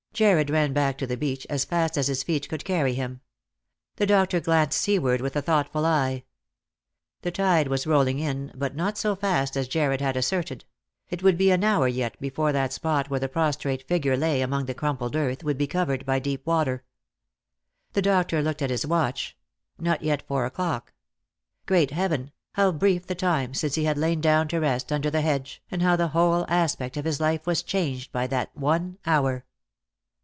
Jarred 0.13 0.49
ran 0.51 0.71
back 0.73 0.97
to 0.99 1.07
the 1.07 1.15
beach 1.17 1.47
as 1.49 1.63
fast 1.65 1.97
as 1.97 2.07
his 2.07 2.21
feet 2.21 2.47
could 2.49 2.63
carry 2.65 2.93
him. 2.93 3.21
The 3.95 4.05
doctor 4.05 4.39
glanced 4.41 4.79
seaward 4.79 5.19
with 5.21 5.35
a 5.37 5.41
thoughtful 5.41 5.83
eye. 5.85 6.25
The 7.21 7.31
tide 7.31 7.69
was 7.69 7.87
rolling 7.87 8.19
in, 8.19 8.51
but 8.53 8.75
not 8.75 8.97
so 8.99 9.15
fast 9.15 9.55
as 9.57 9.67
Jarred 9.69 9.99
had 10.01 10.15
asserted; 10.17 10.63
it 11.09 11.23
would 11.23 11.37
be 11.39 11.49
an 11.49 11.63
hour 11.63 11.87
yet 11.87 12.19
before 12.21 12.51
that 12.51 12.73
spot 12.73 13.09
where 13.09 13.21
the 13.21 13.29
prostrate 13.29 13.87
figure 13.87 14.15
lay 14.17 14.41
among 14.41 14.65
the 14.65 14.73
crumbled 14.75 15.15
earth 15.15 15.43
would 15.45 15.57
be 15.57 15.65
covered 15.65 16.05
by 16.05 16.19
deep 16.19 16.45
water. 16.45 16.83
The 17.93 18.01
doctor 18.03 18.43
looked 18.43 18.61
at 18.61 18.69
his 18.69 18.85
watch— 18.85 19.35
not 19.79 20.03
yet 20.03 20.27
four 20.27 20.45
o'clock. 20.45 20.91
Great 21.65 21.89
heaven, 21.91 22.31
how 22.55 22.73
brief 22.73 23.07
the 23.07 23.15
time 23.15 23.53
since 23.55 23.73
he 23.75 23.85
had 23.85 23.97
lain 23.97 24.19
down 24.21 24.47
to 24.49 24.59
rest 24.59 24.91
under 24.91 25.09
the 25.09 25.21
hedge, 25.21 25.63
and 25.71 25.81
how 25.81 25.95
the 25.95 26.09
whole 26.09 26.43
aspect 26.49 26.95
of 26.97 27.05
his 27.05 27.19
life 27.21 27.47
was 27.47 27.63
changed 27.63 28.11
by 28.11 28.27
that 28.27 28.55
one 28.55 28.97
hour 29.07 29.45